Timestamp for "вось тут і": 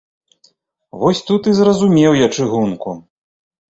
1.03-1.55